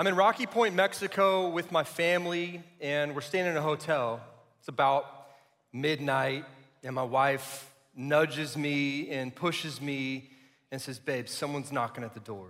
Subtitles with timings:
[0.00, 4.22] I'm in Rocky Point, Mexico with my family, and we're staying in a hotel.
[4.58, 5.04] It's about
[5.74, 6.46] midnight,
[6.82, 10.30] and my wife nudges me and pushes me
[10.72, 12.46] and says, Babe, someone's knocking at the door.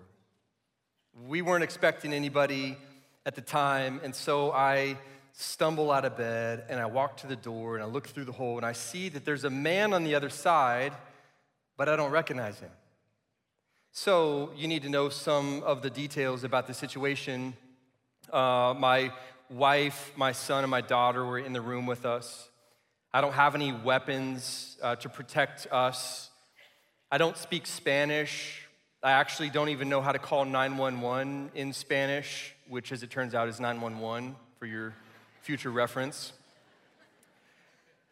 [1.27, 2.79] We weren't expecting anybody
[3.27, 4.97] at the time, and so I
[5.33, 8.33] stumble out of bed and I walk to the door and I look through the
[8.33, 10.93] hole and I see that there's a man on the other side,
[11.77, 12.71] but I don't recognize him.
[13.93, 17.55] So you need to know some of the details about the situation.
[18.33, 19.13] Uh, my
[19.51, 22.49] wife, my son, and my daughter were in the room with us.
[23.13, 26.31] I don't have any weapons uh, to protect us.
[27.11, 28.69] I don't speak Spanish.
[29.03, 33.35] I actually don't even know how to call 911 in Spanish, which, as it turns
[33.35, 34.95] out, is 911 for your
[35.43, 36.33] future reference.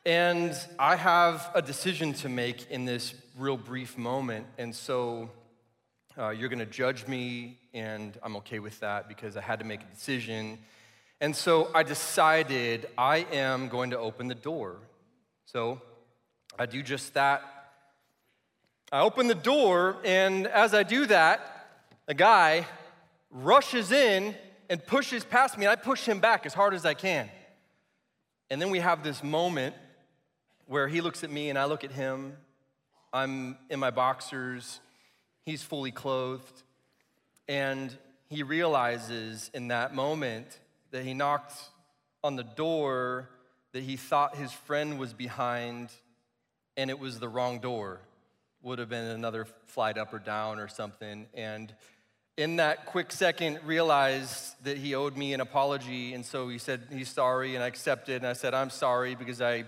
[0.05, 4.47] And I have a decision to make in this real brief moment.
[4.59, 5.31] And so
[6.19, 9.65] uh, you're going to judge me, and I'm okay with that because I had to
[9.65, 10.59] make a decision.
[11.21, 14.77] And so I decided I am going to open the door.
[15.47, 15.81] So
[16.59, 17.43] I do just that.
[18.91, 21.41] I open the door, and as I do that,
[22.09, 22.67] a guy
[23.31, 24.35] rushes in
[24.69, 27.31] and pushes past me, and I push him back as hard as I can.
[28.51, 29.77] And then we have this moment
[30.67, 32.35] where he looks at me and I look at him.
[33.13, 34.81] I'm in my boxers
[35.49, 36.63] He's fully clothed.
[37.49, 37.97] And
[38.29, 40.59] he realizes in that moment
[40.91, 41.55] that he knocked
[42.23, 43.31] on the door
[43.73, 45.89] that he thought his friend was behind,
[46.77, 47.99] and it was the wrong door.
[48.61, 51.25] Would have been another flight up or down or something.
[51.33, 51.75] And
[52.37, 56.13] in that quick second, realized that he owed me an apology.
[56.13, 58.17] And so he said he's sorry, and I accepted.
[58.17, 59.65] And I said, I'm sorry because I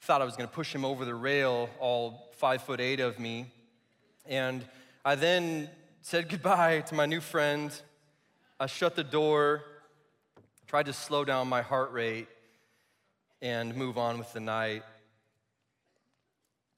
[0.00, 3.20] thought I was going to push him over the rail, all five foot eight of
[3.20, 3.46] me.
[4.26, 4.64] And
[5.04, 5.68] I then
[6.02, 7.72] said goodbye to my new friend.
[8.60, 9.64] I shut the door,
[10.68, 12.28] tried to slow down my heart rate,
[13.40, 14.84] and move on with the night.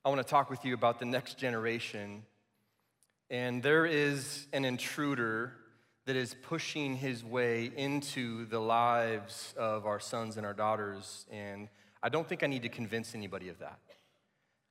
[0.07, 2.23] I want to talk with you about the next generation.
[3.29, 5.53] And there is an intruder
[6.07, 11.27] that is pushing his way into the lives of our sons and our daughters.
[11.31, 11.69] And
[12.03, 13.79] I don't think I need to convince anybody of that.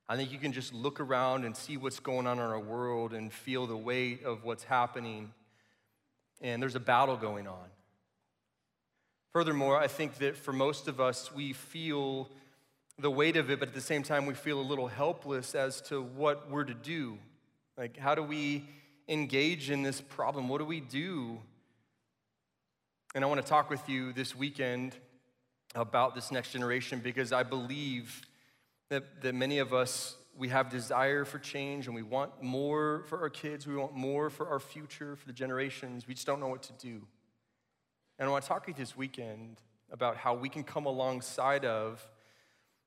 [0.08, 3.14] I think you can just look around and see what's going on in our world
[3.14, 5.32] and feel the weight of what's happening.
[6.42, 7.68] And there's a battle going on.
[9.32, 12.28] Furthermore, I think that for most of us, we feel
[12.98, 15.80] the weight of it, but at the same time, we feel a little helpless as
[15.82, 17.18] to what we're to do.
[17.76, 18.64] Like, how do we
[19.08, 20.48] engage in this problem?
[20.48, 21.40] What do we do?
[23.14, 24.94] And I want to talk with you this weekend
[25.74, 28.22] about this next generation because I believe
[28.94, 33.20] that, that many of us, we have desire for change and we want more for
[33.20, 36.06] our kids, we want more for our future, for the generations.
[36.06, 37.02] We just don't know what to do.
[38.18, 39.60] And I want to talk to you this weekend
[39.90, 42.08] about how we can come alongside of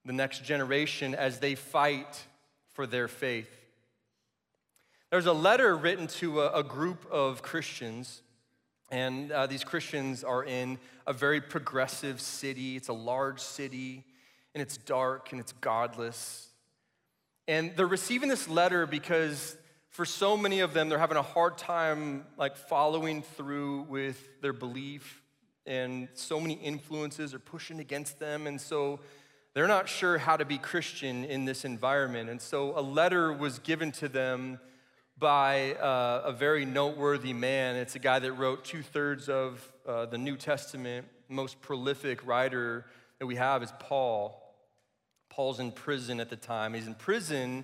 [0.05, 2.25] the next generation as they fight
[2.69, 3.53] for their faith.
[5.09, 8.21] There's a letter written to a, a group of Christians,
[8.89, 12.77] and uh, these Christians are in a very progressive city.
[12.77, 14.05] It's a large city
[14.57, 16.47] and it's dark and it's godless.
[17.47, 19.55] And they're receiving this letter because
[19.89, 24.53] for so many of them, they're having a hard time like following through with their
[24.53, 25.21] belief,
[25.67, 28.47] and so many influences are pushing against them.
[28.47, 28.99] And so
[29.53, 32.31] they're not sure how to be Christian in this environment.
[32.31, 34.59] And so a letter was given to them
[35.19, 37.75] by uh, a very noteworthy man.
[37.75, 42.85] It's a guy that wrote two thirds of uh, the New Testament, most prolific writer
[43.19, 44.43] that we have is Paul.
[45.37, 46.73] Paul's in prison at the time.
[46.73, 47.63] He's in prison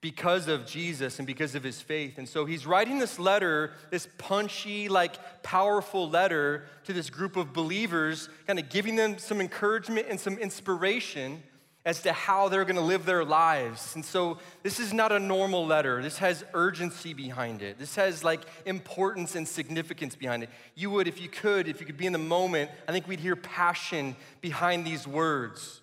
[0.00, 2.16] because of Jesus and because of his faith.
[2.16, 7.52] And so he's writing this letter, this punchy, like powerful letter to this group of
[7.52, 11.42] believers, kind of giving them some encouragement and some inspiration
[11.84, 13.96] as to how they're going to live their lives.
[13.96, 16.00] And so this is not a normal letter.
[16.00, 17.80] This has urgency behind it.
[17.80, 20.50] This has like importance and significance behind it.
[20.76, 23.18] You would, if you could, if you could be in the moment, I think we'd
[23.18, 25.80] hear passion behind these words.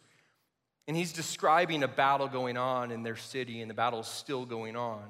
[0.87, 4.45] And he's describing a battle going on in their city, and the battle is still
[4.45, 5.03] going on.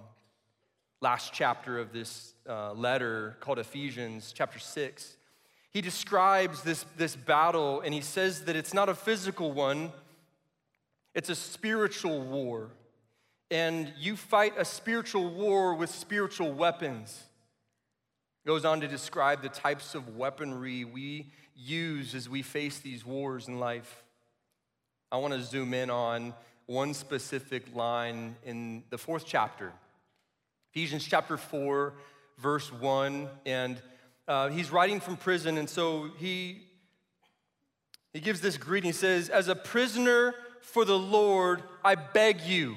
[1.01, 5.17] Last chapter of this uh, letter called Ephesians, chapter 6,
[5.71, 9.91] he describes this, this battle, and he says that it's not a physical one,
[11.13, 12.69] it's a spiritual war.
[13.51, 17.21] And you fight a spiritual war with spiritual weapons.
[18.45, 23.49] Goes on to describe the types of weaponry we use as we face these wars
[23.49, 24.04] in life.
[25.15, 26.33] I want to zoom in on
[26.65, 29.71] one specific line in the fourth chapter,
[30.73, 31.93] Ephesians chapter 4,
[32.37, 33.29] verse 1.
[33.45, 33.81] And
[34.27, 36.63] uh, he's writing from prison, and so he,
[38.11, 38.89] he gives this greeting.
[38.89, 42.75] He says, As a prisoner for the Lord, I beg you.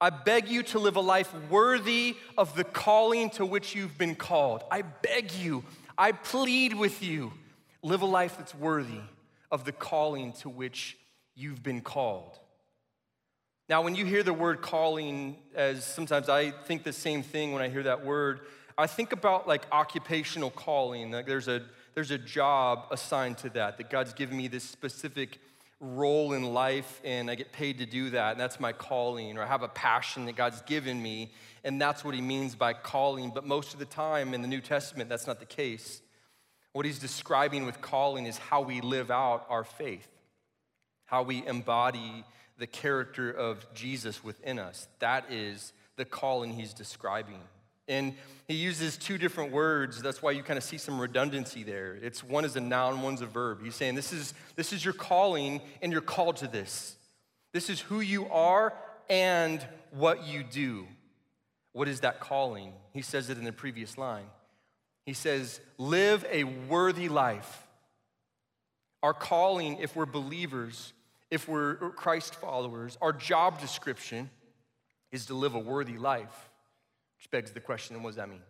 [0.00, 4.14] I beg you to live a life worthy of the calling to which you've been
[4.14, 4.62] called.
[4.70, 5.64] I beg you,
[5.98, 7.32] I plead with you,
[7.82, 9.00] live a life that's worthy
[9.50, 10.96] of the calling to which
[11.34, 12.38] you've been called.
[13.68, 17.62] Now, when you hear the word calling, as sometimes I think the same thing when
[17.62, 18.40] I hear that word,
[18.76, 21.12] I think about like occupational calling.
[21.12, 21.62] Like there's a
[21.94, 25.38] there's a job assigned to that, that God's given me this specific
[25.80, 29.42] role in life and I get paid to do that, and that's my calling, or
[29.42, 31.32] I have a passion that God's given me,
[31.62, 33.30] and that's what he means by calling.
[33.30, 36.02] But most of the time in the New Testament, that's not the case.
[36.72, 40.08] What he's describing with calling is how we live out our faith,
[41.06, 42.24] how we embody
[42.58, 44.88] the character of Jesus within us.
[45.00, 47.40] That is the calling he's describing.
[47.86, 48.14] And
[48.48, 50.00] he uses two different words.
[50.00, 51.98] That's why you kind of see some redundancy there.
[52.00, 53.62] It's one is a noun, one's a verb.
[53.62, 56.96] He's saying this is this is your calling and you're called to this.
[57.52, 58.72] This is who you are
[59.10, 60.86] and what you do.
[61.72, 62.72] What is that calling?
[62.92, 64.26] He says it in the previous line.
[65.04, 67.63] He says, "Live a worthy life."
[69.04, 70.94] Our calling if we're believers,
[71.30, 74.30] if we're Christ followers, our job description
[75.12, 76.50] is to live a worthy life.
[77.18, 78.40] Which begs the question what does that mean?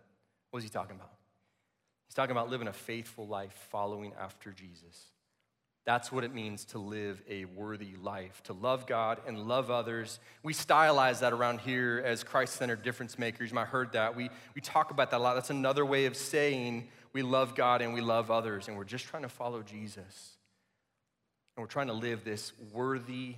[0.52, 1.10] What is he talking about?
[2.06, 5.06] He's talking about living a faithful life following after Jesus.
[5.86, 10.20] That's what it means to live a worthy life, to love God and love others.
[10.44, 13.50] We stylize that around here as Christ centered difference makers.
[13.50, 14.14] You might have heard that.
[14.14, 15.34] We, we talk about that a lot.
[15.34, 19.06] That's another way of saying we love God and we love others, and we're just
[19.06, 20.36] trying to follow Jesus.
[21.56, 23.36] And we're trying to live this worthy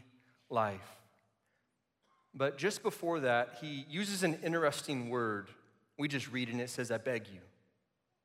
[0.48, 0.96] life.
[2.34, 5.48] But just before that, he uses an interesting word.
[5.98, 7.40] We just read and it says, I beg you.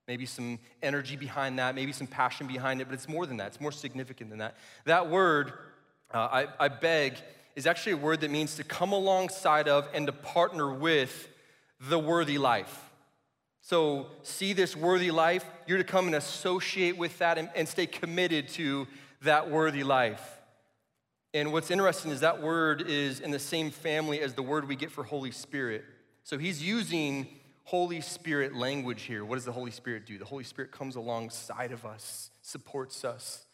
[0.08, 3.48] Maybe some energy behind that, maybe some passion behind it, but it's more than that.
[3.48, 4.58] It's more significant than that.
[4.86, 5.54] That word,
[6.14, 7.16] uh, I, I beg,
[7.56, 11.30] is actually a word that means to come alongside of and to partner with
[11.80, 12.90] the worthy life.
[13.64, 17.86] So, see this worthy life, you're to come and associate with that and, and stay
[17.86, 18.88] committed to
[19.22, 20.40] that worthy life.
[21.34, 24.76] And what's interesting is that word is in the same family as the word we
[24.76, 25.86] get for Holy Spirit.
[26.24, 27.28] So he's using
[27.64, 29.24] Holy Spirit language here.
[29.24, 30.18] What does the Holy Spirit do?
[30.18, 33.46] The Holy Spirit comes alongside of us, supports us,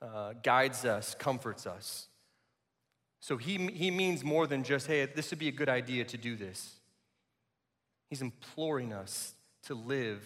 [0.00, 2.06] uh, guides us, comforts us.
[3.20, 6.16] So he, he means more than just, hey, this would be a good idea to
[6.16, 6.76] do this.
[8.08, 9.34] He's imploring us
[9.64, 10.22] to live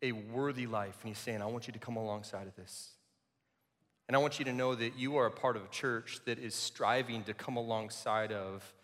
[0.00, 0.96] a worthy life.
[1.02, 2.92] And he's saying, I want you to come alongside of this.
[4.10, 6.40] And I want you to know that you are a part of a church that
[6.40, 8.74] is striving to come alongside of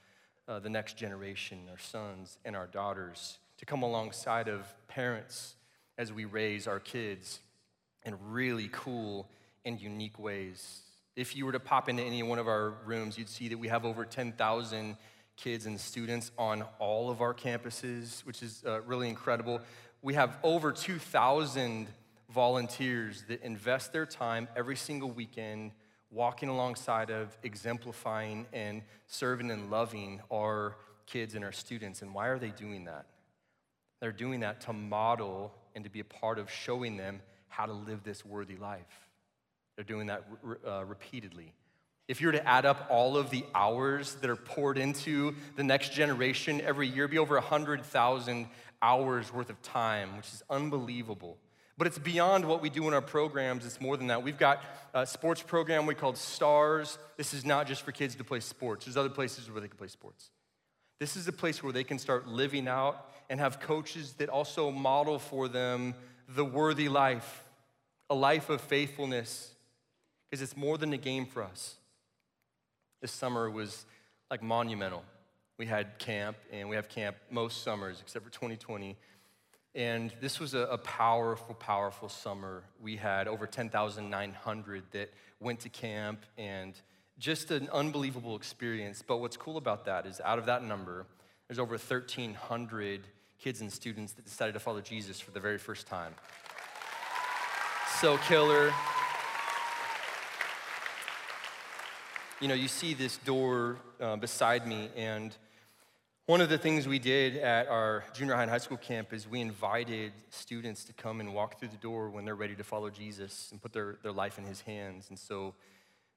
[0.46, 5.56] uh, the next generation, our sons and our daughters, to come alongside of parents
[5.98, 7.40] as we raise our kids
[8.04, 9.28] in really cool
[9.64, 10.82] and unique ways.
[11.16, 13.66] If you were to pop into any one of our rooms, you'd see that we
[13.66, 14.96] have over 10,000
[15.36, 19.60] kids and students on all of our campuses, which is uh, really incredible.
[20.02, 21.88] We have over 2,000
[22.36, 25.72] volunteers that invest their time every single weekend
[26.10, 32.02] walking alongside of exemplifying and serving and loving our kids and our students.
[32.02, 33.06] And why are they doing that?
[34.02, 37.72] They're doing that to model and to be a part of showing them how to
[37.72, 39.08] live this worthy life.
[39.74, 40.24] They're doing that
[40.66, 41.54] uh, repeatedly.
[42.06, 45.64] If you were to add up all of the hours that are poured into the
[45.64, 48.46] next generation every year, be over 100,000
[48.82, 51.38] hours worth of time, which is unbelievable.
[51.78, 53.66] But it's beyond what we do in our programs.
[53.66, 54.22] It's more than that.
[54.22, 54.62] We've got
[54.94, 56.98] a sports program we called STARS.
[57.16, 58.86] This is not just for kids to play sports.
[58.86, 60.30] There's other places where they can play sports.
[60.98, 64.70] This is a place where they can start living out and have coaches that also
[64.70, 65.94] model for them
[66.28, 67.44] the worthy life,
[68.08, 69.54] a life of faithfulness,
[70.28, 71.76] because it's more than a game for us.
[73.02, 73.84] This summer was
[74.30, 75.04] like monumental.
[75.58, 78.96] We had camp, and we have camp most summers except for 2020.
[79.76, 82.62] And this was a, a, powerful, powerful summer.
[82.80, 86.72] We had over 10,900 that went to camp and
[87.18, 89.04] just an unbelievable experience.
[89.06, 91.04] But what's cool about that is out of that number,
[91.46, 93.06] there's over 1,300
[93.38, 96.14] kids and students that decided to follow Jesus for the very first time.
[98.00, 98.72] So killer.
[102.40, 105.36] You know, you see this door uh, beside me, and
[106.26, 109.28] one of the things we did at our junior high and high school camp is
[109.28, 112.90] we invited students to come and walk through the door when they're ready to follow
[112.90, 115.06] Jesus and put their, their life in his hands.
[115.08, 115.54] And so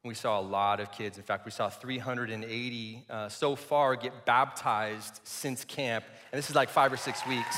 [0.03, 1.19] we saw a lot of kids.
[1.19, 6.05] In fact, we saw 380 uh, so far get baptized since camp.
[6.31, 7.55] And this is like five or six weeks.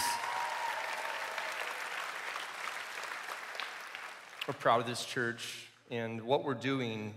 [4.46, 7.14] We're proud of this church and what we're doing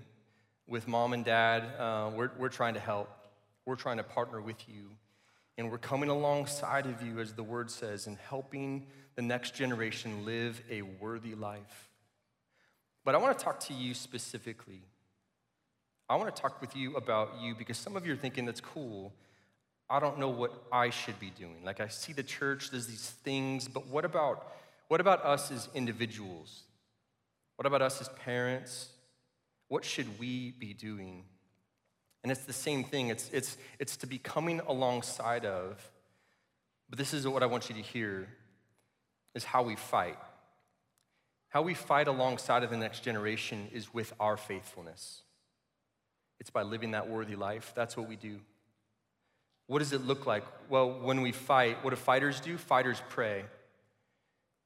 [0.69, 1.65] with mom and dad.
[1.77, 3.11] Uh, we're, we're trying to help,
[3.67, 4.91] we're trying to partner with you.
[5.57, 10.25] And we're coming alongside of you, as the word says, and helping the next generation
[10.25, 11.91] live a worthy life.
[13.05, 14.83] But I want to talk to you specifically.
[16.09, 18.61] I want to talk with you about you because some of you are thinking that's
[18.61, 19.13] cool.
[19.89, 21.65] I don't know what I should be doing.
[21.65, 24.55] Like I see the church, there's these things, but what about
[24.89, 26.65] what about us as individuals?
[27.57, 28.89] What about us as parents?
[29.69, 31.25] What should we be doing?
[32.25, 33.11] And it's the same thing.
[33.11, 35.79] It's, it's, it's to be coming alongside of,
[36.89, 38.27] but this is what I want you to hear,
[39.35, 40.17] is how we fight.
[41.51, 45.21] How we fight alongside of the next generation is with our faithfulness.
[46.41, 47.75] It's by living that worthy life.
[47.77, 48.41] That's what we do.
[49.67, 50.45] What does it look like?
[50.71, 52.57] Well, when we fight, what do fighters do?
[52.57, 53.45] Fighters pray.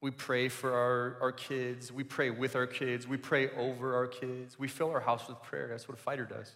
[0.00, 1.90] We pray for our, our kids.
[1.90, 3.08] We pray with our kids.
[3.08, 4.58] We pray over our kids.
[4.60, 5.66] We fill our house with prayer.
[5.68, 6.54] That's what a fighter does.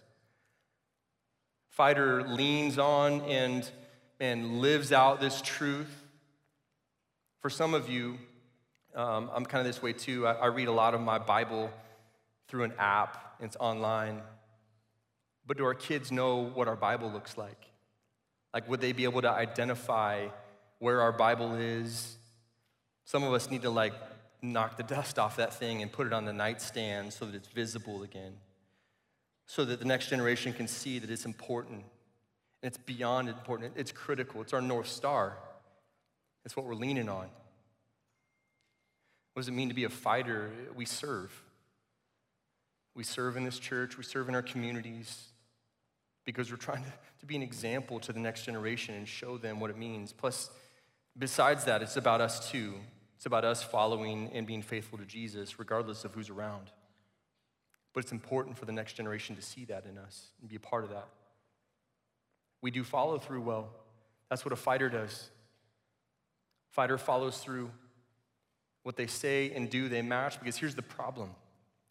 [1.73, 3.67] Fighter leans on and,
[4.19, 5.89] and lives out this truth.
[7.41, 8.19] For some of you,
[8.93, 10.27] um, I'm kind of this way too.
[10.27, 11.71] I, I read a lot of my Bible
[12.47, 14.21] through an app, it's online.
[15.47, 17.65] But do our kids know what our Bible looks like?
[18.53, 20.27] Like, would they be able to identify
[20.77, 22.17] where our Bible is?
[23.05, 23.93] Some of us need to like
[24.43, 27.47] knock the dust off that thing and put it on the nightstand so that it's
[27.47, 28.33] visible again,
[29.45, 31.83] so that the next generation can see that it's important.
[32.61, 35.37] And it's beyond important, it's critical, it's our North Star.
[36.45, 37.27] It's what we're leaning on.
[39.33, 40.51] What does it mean to be a fighter?
[40.75, 41.31] We serve.
[42.95, 45.29] We serve in this church, we serve in our communities
[46.25, 49.59] because we're trying to, to be an example to the next generation and show them
[49.59, 50.13] what it means.
[50.13, 50.49] Plus,
[51.17, 52.73] Besides that, it's about us too.
[53.15, 56.71] It's about us following and being faithful to Jesus, regardless of who's around.
[57.93, 60.59] But it's important for the next generation to see that in us and be a
[60.59, 61.07] part of that.
[62.61, 63.69] We do follow through well.
[64.29, 65.29] That's what a fighter does.
[66.71, 67.69] Fighter follows through.
[68.81, 71.29] What they say and do, they match because here's the problem.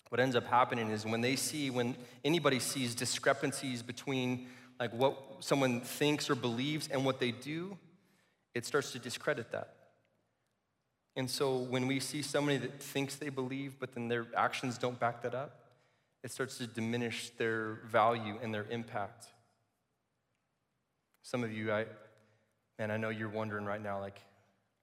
[0.08, 5.16] What ends up happening is when they see, when anybody sees discrepancies between like what
[5.40, 7.78] someone thinks or believes and what they do,
[8.54, 9.74] it starts to discredit that.
[11.16, 14.98] And so when we see somebody that thinks they believe, but then their actions don't
[14.98, 15.61] back that up,
[16.22, 19.26] it starts to diminish their value and their impact.
[21.22, 21.86] Some of you, I,
[22.78, 24.20] man, I know you're wondering right now, like,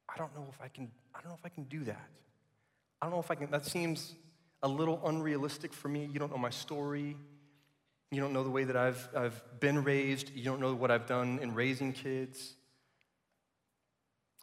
[0.08, 2.08] I don't know if I can, I don't know if I can do that.
[3.02, 4.16] I don't know if I can, that seems
[4.62, 6.10] a little unrealistic for me.
[6.12, 7.16] You don't know my story.
[8.12, 10.32] You don't know the way that I've, I've been raised.
[10.36, 12.56] You don't know what I've done in raising kids.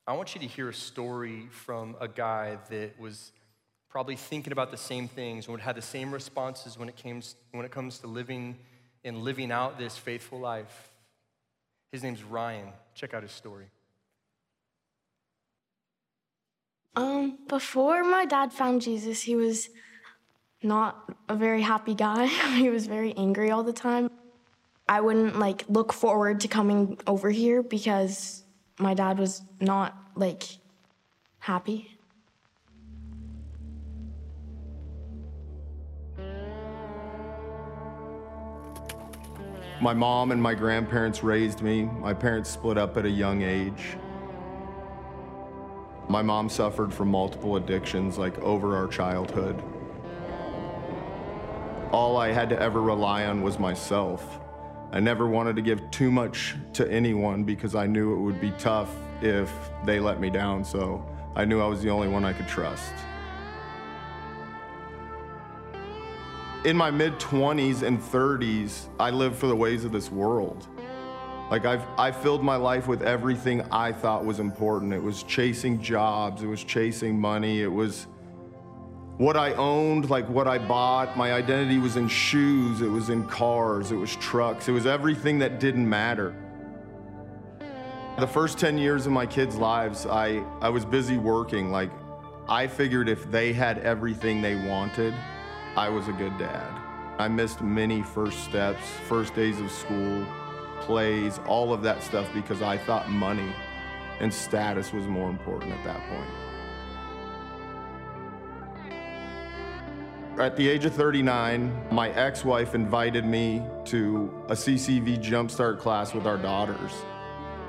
[0.07, 3.33] I want you to hear a story from a guy that was
[3.97, 7.23] probably thinking about the same things and would have the same responses when it, came,
[7.53, 8.55] when it comes to living
[9.05, 10.91] and living out this faithful life.
[11.93, 12.69] His name's Ryan.
[12.95, 13.65] Check out his story.
[16.95, 19.71] Um, before my dad found Jesus, he was
[20.63, 22.27] not a very happy guy.
[22.57, 24.11] he was very angry all the time.
[24.87, 28.45] I wouldn't like look forward to coming over here because
[28.79, 30.43] my dad was not like
[31.39, 31.96] happy.
[39.81, 41.83] My mom and my grandparents raised me.
[41.85, 43.99] My parents split up at a young age.
[46.09, 49.63] My mom suffered from multiple addictions like over our childhood.
[51.93, 54.41] All I had to ever rely on was myself.
[54.93, 58.53] I never wanted to give too much to anyone because I knew it would be
[58.53, 59.53] tough if
[59.85, 61.05] they let me down, so
[61.35, 62.95] I knew I was the only one I could trust.
[66.65, 70.67] In my mid 20s and 30s, I lived for the ways of this world.
[71.51, 74.93] Like I've I filled my life with everything I thought was important.
[74.93, 78.09] It was chasing jobs, it was chasing money, it was
[79.17, 81.17] what I owned, like what I bought.
[81.17, 85.39] My identity was in shoes, it was in cars, it was trucks, it was everything
[85.39, 86.35] that didn't matter.
[88.19, 91.71] The first 10 years of my kids' lives, I, I was busy working.
[91.71, 91.91] Like,
[92.49, 95.15] I figured if they had everything they wanted,
[95.77, 96.73] I was a good dad.
[97.19, 100.27] I missed many first steps, first days of school,
[100.81, 103.55] plays, all of that stuff because I thought money
[104.21, 106.31] and status was more important at that point.
[110.39, 116.15] At the age of 39, my ex wife invited me to a CCV Jumpstart class
[116.15, 116.93] with our daughters.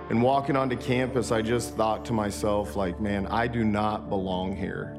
[0.10, 4.56] And walking onto campus, I just thought to myself, like, man, I do not belong
[4.56, 4.96] here.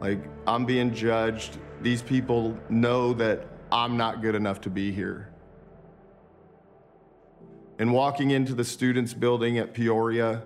[0.00, 1.56] Like, I'm being judged.
[1.84, 5.28] These people know that I'm not good enough to be here.
[7.78, 10.44] And walking into the students' building at Peoria,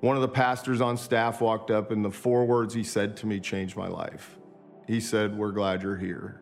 [0.00, 3.26] one of the pastors on staff walked up, and the four words he said to
[3.26, 4.38] me changed my life.
[4.86, 6.40] He said, We're glad you're here.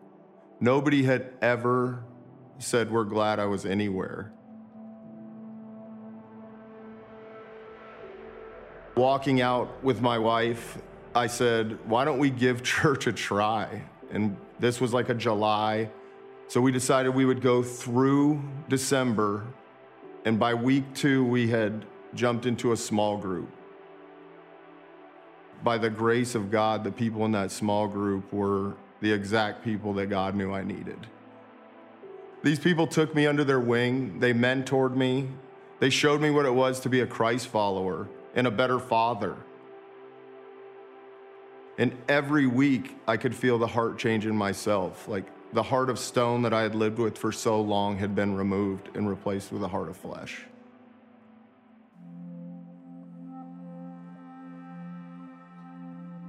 [0.61, 2.05] Nobody had ever
[2.57, 4.31] said, We're glad I was anywhere.
[8.95, 10.77] Walking out with my wife,
[11.13, 13.83] I said, Why don't we give church a try?
[14.11, 15.89] And this was like a July.
[16.47, 19.45] So we decided we would go through December.
[20.25, 23.49] And by week two, we had jumped into a small group.
[25.63, 29.93] By the grace of God, the people in that small group were the exact people
[29.93, 31.07] that God knew I needed.
[32.43, 35.27] These people took me under their wing, they mentored me,
[35.79, 39.35] they showed me what it was to be a Christ follower and a better father.
[41.77, 45.07] And every week, I could feel the heart change in myself.
[45.07, 48.35] Like the heart of stone that I had lived with for so long had been
[48.35, 50.43] removed and replaced with a heart of flesh.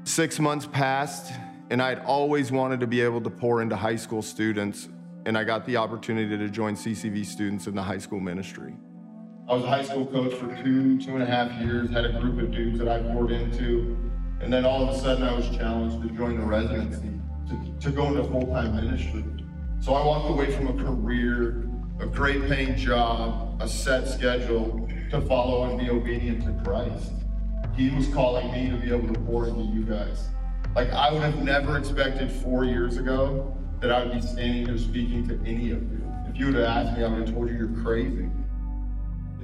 [0.04, 1.32] Six months passed,
[1.70, 4.88] and I had always wanted to be able to pour into high school students,
[5.26, 8.74] and I got the opportunity to join CCV students in the high school ministry.
[9.48, 12.20] I was a high school coach for two, two and a half years, had a
[12.20, 14.07] group of dudes that I poured into,
[14.40, 17.90] and then all of a sudden I was challenged to join the residency, to, to
[17.90, 19.24] go into full-time ministry.
[19.80, 21.68] So I walked away from a career,
[22.00, 27.12] a great paying job, a set schedule, to follow and be obedient to Christ.
[27.76, 30.28] He was calling me to be able to pour into you guys.
[30.74, 34.78] Like I would have never expected four years ago that I would be standing here
[34.78, 36.02] speaking to any of you.
[36.28, 38.28] If you would have asked me, I would have told you you're crazy.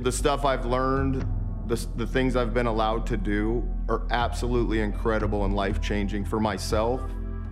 [0.01, 1.25] The stuff I've learned,
[1.67, 6.39] the, the things I've been allowed to do are absolutely incredible and life changing for
[6.39, 7.01] myself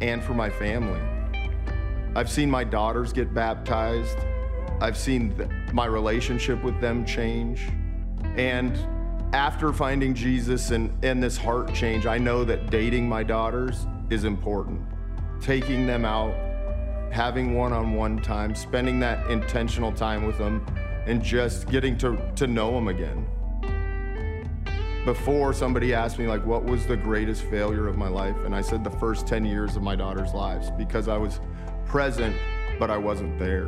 [0.00, 1.00] and for my family.
[2.14, 4.18] I've seen my daughters get baptized.
[4.80, 7.68] I've seen th- my relationship with them change.
[8.36, 8.76] And
[9.32, 14.24] after finding Jesus and, and this heart change, I know that dating my daughters is
[14.24, 14.82] important.
[15.40, 16.34] Taking them out,
[17.10, 20.66] having one on one time, spending that intentional time with them,
[21.06, 23.21] and just getting to, to know them again.
[25.04, 28.36] Before somebody asked me, like, what was the greatest failure of my life?
[28.44, 31.40] And I said, the first 10 years of my daughter's lives, because I was
[31.86, 32.36] present,
[32.78, 33.66] but I wasn't there.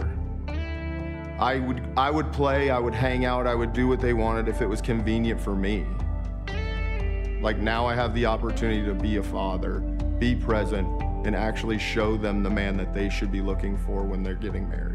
[1.41, 4.47] I would, I would play, I would hang out, I would do what they wanted
[4.47, 5.85] if it was convenient for me.
[7.43, 9.81] Like now I have the opportunity to be a father,
[10.21, 10.87] be present,
[11.27, 14.69] and actually show them the man that they should be looking for when they're getting
[14.69, 14.94] married.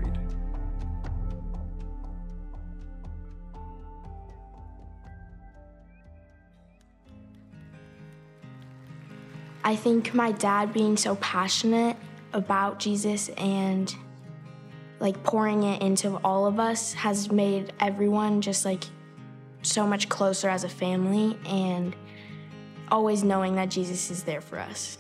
[9.69, 11.95] I think my dad being so passionate
[12.33, 13.95] about Jesus and
[14.99, 18.83] like pouring it into all of us has made everyone just like
[19.61, 21.95] so much closer as a family and
[22.89, 24.97] always knowing that Jesus is there for us.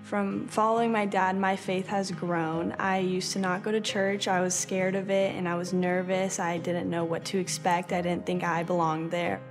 [0.00, 2.72] From following my dad, my faith has grown.
[2.78, 4.28] I used to not go to church.
[4.28, 6.38] I was scared of it and I was nervous.
[6.38, 7.92] I didn't know what to expect.
[7.92, 9.42] I didn't think I belonged there.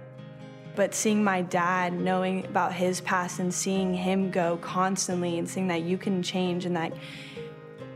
[0.77, 5.67] But seeing my dad, knowing about his past and seeing him go constantly and seeing
[5.69, 6.93] that you can change and that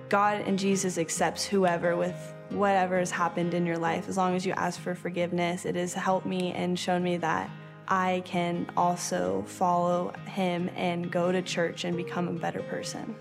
[0.10, 2.16] God and Jesus accepts whoever with
[2.50, 5.64] whatever has happened in your life as long as you ask for forgiveness.
[5.64, 7.52] It has helped me and shown me that
[7.88, 13.16] I can also follow him and go to church and become a better person.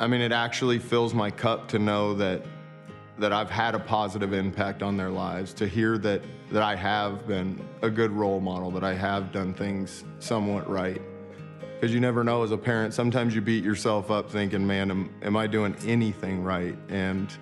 [0.00, 2.42] I mean, it actually fills my cup to know that
[3.18, 7.26] that I've had a positive impact on their lives, to hear that that I have
[7.26, 11.02] been a good role model, that I have done things somewhat right.
[11.74, 15.10] Because you never know as a parent, sometimes you beat yourself up thinking, man, am,
[15.22, 16.76] am I doing anything right?
[16.88, 17.36] And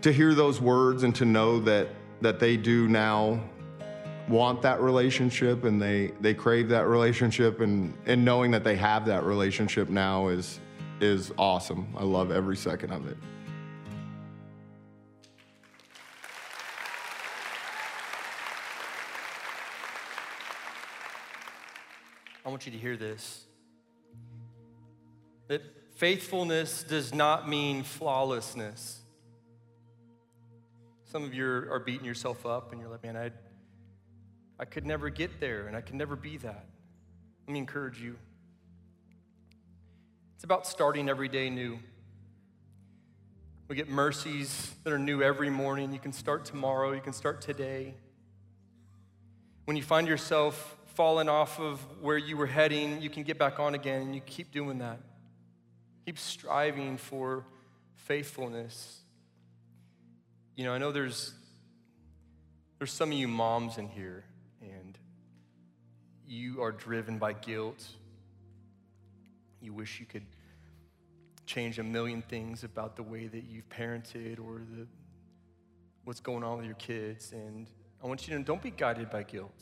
[0.00, 1.88] to hear those words and to know that
[2.22, 3.42] that they do now
[4.28, 9.04] want that relationship and they they crave that relationship and and knowing that they have
[9.06, 10.60] that relationship now is
[11.00, 11.86] is awesome.
[11.96, 13.16] I love every second of it.
[22.50, 23.44] I want you to hear this.
[25.46, 25.62] That
[25.94, 28.98] faithfulness does not mean flawlessness.
[31.04, 33.30] Some of you are beating yourself up and you're like, man, I,
[34.58, 36.66] I could never get there and I could never be that.
[37.46, 38.16] Let me encourage you.
[40.34, 41.78] It's about starting every day new.
[43.68, 45.92] We get mercies that are new every morning.
[45.92, 47.94] You can start tomorrow, you can start today.
[49.66, 53.58] When you find yourself fallen off of where you were heading, you can get back
[53.60, 55.00] on again and you keep doing that.
[56.06, 57.44] Keep striving for
[57.94, 59.00] faithfulness.
[60.56, 61.32] You know, I know there's
[62.78, 64.24] there's some of you moms in here
[64.62, 64.98] and
[66.26, 67.86] you are driven by guilt.
[69.60, 70.24] You wish you could
[71.44, 74.86] change a million things about the way that you've parented or the,
[76.04, 77.32] what's going on with your kids.
[77.32, 77.68] And
[78.02, 79.60] I want you to don't be guided by guilt.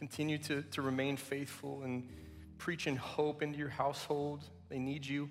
[0.00, 2.08] Continue to, to remain faithful and
[2.56, 4.42] preaching hope into your household.
[4.70, 5.28] They need you.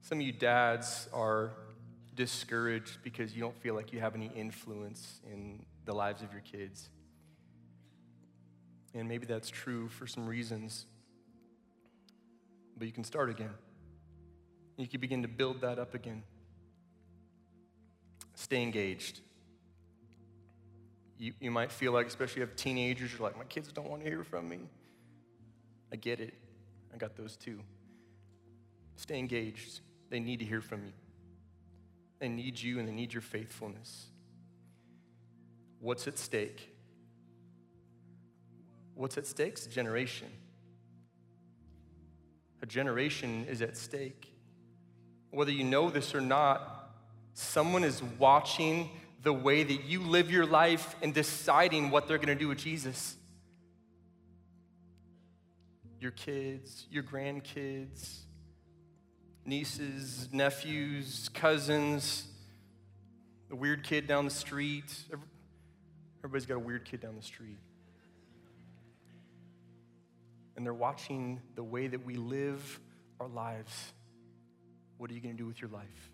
[0.00, 1.52] Some of you dads are
[2.16, 6.40] discouraged because you don't feel like you have any influence in the lives of your
[6.40, 6.88] kids.
[8.92, 10.86] And maybe that's true for some reasons.
[12.76, 13.54] But you can start again.
[14.76, 16.24] You can begin to build that up again.
[18.34, 19.20] Stay engaged.
[21.18, 23.88] You, you might feel like, especially if you have teenagers, you're like, my kids don't
[23.88, 24.60] want to hear from me.
[25.92, 26.34] I get it.
[26.94, 27.60] I got those too.
[28.96, 29.80] Stay engaged.
[30.10, 30.92] They need to hear from you.
[32.20, 34.06] They need you and they need your faithfulness.
[35.80, 36.74] What's at stake?
[38.94, 40.28] What's at stake is a generation.
[42.62, 44.32] A generation is at stake.
[45.30, 46.90] Whether you know this or not,
[47.34, 48.90] someone is watching
[49.22, 52.58] the way that you live your life and deciding what they're going to do with
[52.58, 53.16] Jesus.
[56.00, 58.20] Your kids, your grandkids,
[59.44, 62.28] nieces, nephews, cousins,
[63.48, 64.94] the weird kid down the street.
[66.20, 67.58] Everybody's got a weird kid down the street.
[70.56, 72.80] And they're watching the way that we live
[73.20, 73.92] our lives.
[74.98, 76.12] What are you going to do with your life?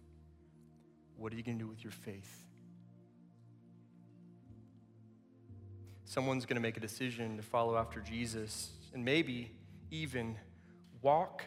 [1.17, 2.45] What are you going to do with your faith?
[6.15, 9.51] Someone's going to make a decision to follow after Jesus and maybe
[9.91, 10.39] even
[11.03, 11.43] walk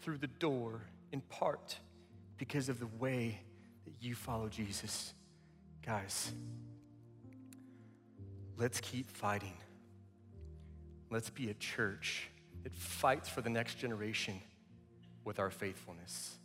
[0.00, 1.76] through the door in part
[2.36, 3.40] because of the way
[3.84, 5.12] that you follow Jesus.
[5.84, 6.30] Guys,
[8.56, 9.56] let's keep fighting.
[11.10, 12.28] Let's be a church
[12.62, 14.40] that fights for the next generation
[15.24, 16.36] with our faithfulness.